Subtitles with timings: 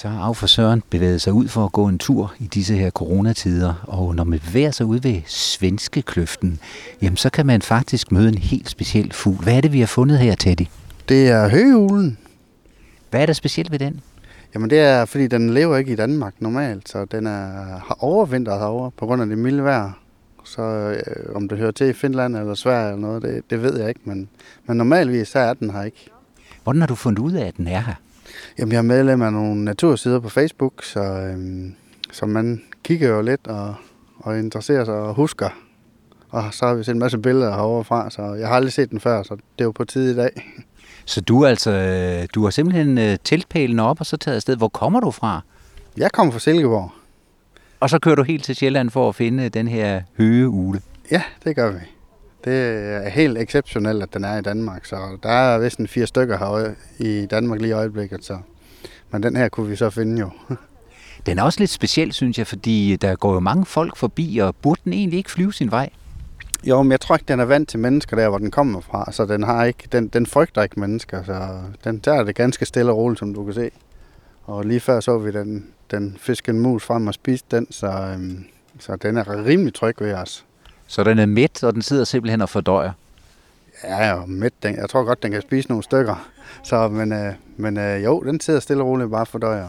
[0.00, 2.74] Så har Af for Søren bevæget sig ud for at gå en tur i disse
[2.74, 6.60] her coronatider, og når man bevæger sig ud ved Svenske Kløften,
[7.02, 9.36] jamen så kan man faktisk møde en helt speciel fugl.
[9.42, 10.66] Hvad er det, vi har fundet her, Teddy?
[11.08, 12.18] Det er høgeulen.
[13.10, 14.00] Hvad er der specielt ved den?
[14.54, 17.46] Jamen det er, fordi den lever ikke i Danmark normalt, så den er,
[17.86, 19.98] har overvintret herovre på grund af det milde vejr.
[20.44, 23.78] Så øh, om det hører til i Finland eller Sverige eller noget, det, det ved
[23.78, 24.28] jeg ikke, men,
[24.66, 26.10] men normalvis så er den her ikke.
[26.62, 27.94] Hvordan har du fundet ud af, at den er her?
[28.58, 31.74] Jamen jeg er medlem af nogle natursider på Facebook, så, øhm,
[32.12, 33.74] så man kigger jo lidt og,
[34.18, 35.48] og interesserer sig og husker.
[36.30, 38.90] Og så har vi set en masse billeder herovre fra, så jeg har aldrig set
[38.90, 40.30] den før, så det er jo på tid i dag.
[41.04, 44.56] Så du, altså, øh, du har simpelthen øh, teltpælen op og så taget afsted.
[44.56, 45.40] Hvor kommer du fra?
[45.96, 46.90] Jeg kommer fra Silkeborg.
[47.80, 50.80] Og så kører du helt til Sjælland for at finde den her høgeugle.
[51.10, 51.78] Ja, det gør vi.
[52.44, 52.54] Det
[53.04, 54.84] er helt exceptionelt, at den er i Danmark.
[54.84, 58.24] Så der er vist en fire stykker her i Danmark lige i øjeblikket.
[58.24, 58.38] Så.
[59.10, 60.30] Men den her kunne vi så finde jo.
[61.26, 64.54] Den er også lidt speciel, synes jeg, fordi der går jo mange folk forbi, og
[64.62, 65.90] burde den egentlig ikke flyve sin vej?
[66.64, 69.12] Jo, men jeg tror ikke, den er vant til mennesker der, hvor den kommer fra.
[69.12, 71.22] Så den, har ikke, den, den frygter ikke mennesker.
[71.22, 71.48] Så
[71.84, 73.70] den tager det ganske stille og roligt, som du kan se.
[74.44, 77.86] Og lige før så vi den, den fiske en mus frem og spiste den, så,
[77.86, 78.44] øhm,
[78.78, 80.44] så den er rimelig tryg ved os.
[80.90, 82.92] Så den er midt, og den sidder simpelthen og fordøjer?
[83.84, 84.62] Ja, jo, midt.
[84.62, 86.28] Den, jeg tror godt, den kan spise nogle stykker.
[86.62, 89.68] Så, men øh, men øh, jo, den sidder stille og roligt bare fordøjer.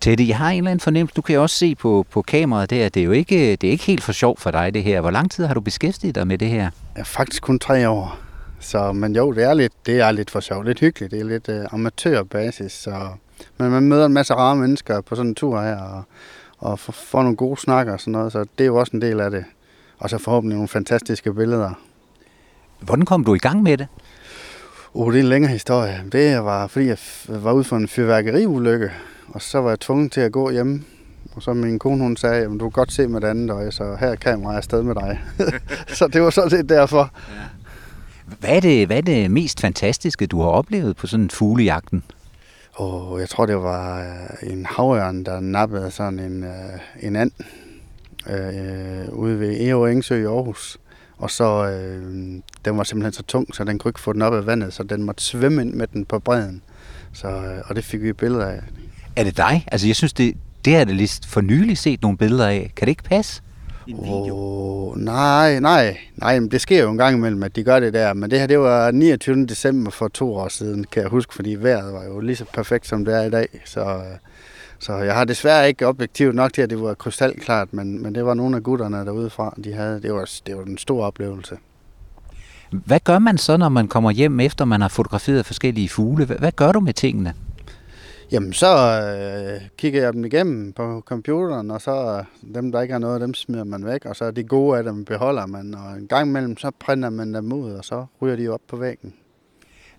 [0.00, 1.14] Teddy, jeg har en eller anden fornemmelse.
[1.14, 3.70] Du kan jo også se på, på kameraet der, det er jo ikke, det er
[3.70, 5.00] ikke helt for sjov for dig det her.
[5.00, 6.70] Hvor lang tid har du beskæftiget dig med det her?
[6.96, 8.18] Ja, faktisk kun tre år.
[8.60, 10.62] Så, men jo, det er lidt, det er lidt for sjov.
[10.62, 11.10] Lidt hyggeligt.
[11.10, 12.72] Det er lidt øh, amatørbasis.
[12.72, 13.08] Så,
[13.58, 16.02] men man møder en masse rare mennesker på sådan en tur her, og,
[16.58, 18.32] og får nogle gode snakker og sådan noget.
[18.32, 19.44] Så det er jo også en del af det.
[19.98, 21.70] Og så forhåbentlig nogle fantastiske billeder.
[22.80, 23.86] Hvordan kom du i gang med det?
[24.94, 26.04] Oh, det er en længere historie.
[26.12, 28.90] Det var, fordi jeg var ude for en fyrværkeriulykke,
[29.28, 30.84] og så var jeg tvunget til at gå hjem.
[31.34, 33.72] Og så min kone, hun sagde, at du kan godt se med det andet øje,
[33.72, 35.20] så her er kameraet afsted med dig.
[35.98, 37.10] så det var sådan set derfor.
[37.28, 37.42] Ja.
[38.40, 42.02] Hvad er, det, hvad er det mest fantastiske, du har oplevet på sådan en fuglejagten?
[42.72, 46.50] Og jeg tror, det var øh, en havørn, der nappede sådan en, øh,
[47.00, 47.30] en and
[48.30, 50.78] øh, ude ved Eo Engsø i Aarhus.
[51.18, 52.02] Og så, øh,
[52.64, 54.82] den var simpelthen så tung, så den kunne ikke få den op af vandet, så
[54.82, 56.62] den måtte svømme ind med den på bredden.
[57.12, 58.60] Så, øh, og det fik vi billeder af.
[59.16, 59.64] Er det dig?
[59.72, 62.72] Altså jeg synes, det, det har jeg lige for nylig set nogle billeder af.
[62.76, 63.42] Kan det ikke passe?
[63.86, 64.34] En video?
[64.36, 67.92] Oh, nej, nej, nej, men det sker jo en gang imellem, at de gør det
[67.92, 68.14] der.
[68.14, 69.46] Men det her, det var 29.
[69.46, 72.86] december for to år siden, kan jeg huske, fordi vejret var jo lige så perfekt,
[72.86, 73.48] som det er i dag.
[73.64, 74.18] Så, øh,
[74.78, 78.26] så jeg har desværre ikke objektivt nok til, at det var krystalklart, men, men det
[78.26, 80.02] var nogle af gutterne derude fra, de havde.
[80.02, 81.56] Det var, det var en stor oplevelse.
[82.70, 86.24] Hvad gør man så, når man kommer hjem, efter man har fotograferet forskellige fugle?
[86.24, 87.34] Hvad, hvad gør du med tingene?
[88.32, 92.92] Jamen, så øh, kigger jeg dem igennem på computeren, og så øh, dem, der ikke
[92.92, 95.74] har noget, dem smider man væk, og så er de gode af dem beholder man,
[95.74, 98.76] og en gang imellem, så printer man dem ud, og så ryger de op på
[98.76, 99.14] væggen.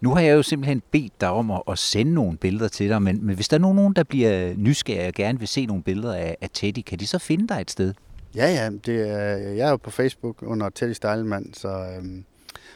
[0.01, 3.01] Nu har jeg jo simpelthen bedt dig om at, at sende nogle billeder til dig,
[3.01, 6.13] men, men hvis der er nogen, der bliver nysgerrige og gerne vil se nogle billeder
[6.13, 7.93] af, af Teddy, kan de så finde dig et sted?
[8.35, 12.25] Ja, ja, det er, jeg er jo på Facebook under Teddy Stejlemand, så, øhm,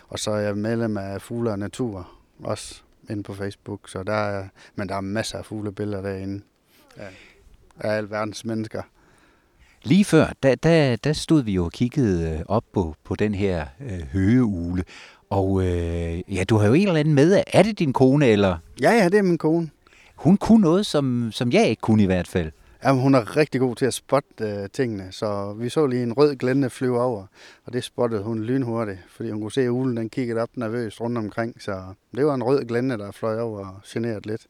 [0.09, 2.09] og så er jeg medlem af Fugle og Natur
[2.43, 6.41] også inde på Facebook, så der er, men der er masser af fuglebilleder derinde
[6.97, 7.07] ja,
[7.79, 8.81] af alverdens mennesker.
[9.83, 13.65] Lige før, der, der, der stod vi jo og kiggede op på, på den her
[13.79, 14.83] øh, høgeugle,
[15.29, 17.43] og øh, ja, du har jo en eller anden med.
[17.53, 18.57] Er det din kone, eller?
[18.81, 19.69] Ja, ja, det er min kone.
[20.15, 22.51] Hun kunne noget, som, som jeg ikke kunne i hvert fald.
[22.83, 26.13] Ja, hun er rigtig god til at spotte øh, tingene, så vi så lige en
[26.13, 27.25] rød glænde flyve over,
[27.65, 31.01] og det spottede hun lynhurtigt, fordi hun kunne se, at ulen den kiggede op nervøst
[31.01, 31.83] rundt omkring, så
[32.15, 34.41] det var en rød glænde, der fløj over og generede lidt.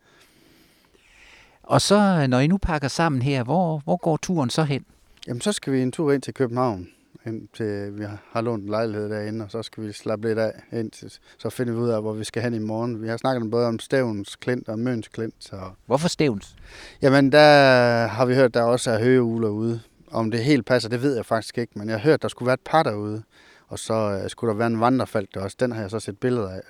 [1.64, 4.86] Og så, når I nu pakker sammen her, hvor, hvor går turen så hen?
[5.28, 6.88] Jamen, så skal vi en tur ind til København
[7.26, 11.14] indtil vi har lånt en lejlighed derinde, og så skal vi slappe lidt af, indtil
[11.38, 13.02] så finder vi ud af, hvor vi skal hen i morgen.
[13.02, 15.36] Vi har snakket både om Stævns Klint og Møns Klint.
[15.40, 15.60] Så...
[15.86, 16.56] Hvorfor Stævns?
[17.02, 19.82] Jamen, der har vi hørt, der også er høgeugler ude.
[20.12, 22.48] Om det helt passer, det ved jeg faktisk ikke, men jeg har hørt, der skulle
[22.48, 23.24] være et par derude.
[23.68, 25.58] Og så uh, skulle der være en vandrefald der også.
[25.60, 26.62] Den har jeg så set billeder af.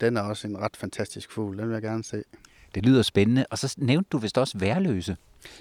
[0.00, 1.58] Den er også en ret fantastisk fugl.
[1.58, 2.22] Den vil jeg gerne se.
[2.74, 3.46] Det lyder spændende.
[3.50, 5.16] Og så nævnte du vist også værløse.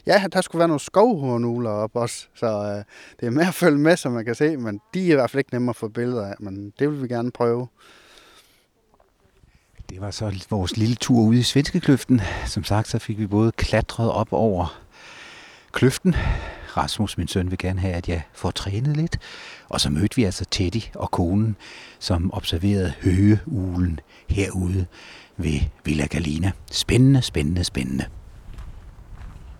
[0.05, 2.83] Ja, der skulle være nogle skovhornugler op også, så øh,
[3.19, 5.29] det er med at følge med, som man kan se, men de er i hvert
[5.29, 7.67] fald ikke nemme at få billeder af, men det vil vi gerne prøve.
[9.89, 12.21] Det var så vores lille tur ude i Svenskekløften.
[12.45, 14.81] Som sagt, så fik vi både klatret op over
[15.71, 16.15] kløften.
[16.77, 19.17] Rasmus, min søn, vil gerne have, at jeg får trænet lidt.
[19.69, 21.55] Og så mødte vi altså Teddy og konen,
[21.99, 23.99] som observerede høgeulen
[24.29, 24.85] herude
[25.37, 26.51] ved Villa Galina.
[26.71, 28.05] Spændende, spændende, spændende.